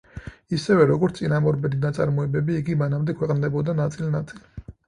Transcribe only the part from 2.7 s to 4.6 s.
მანამდე ქვეყნდებოდა ნაწილ-ნაწილ.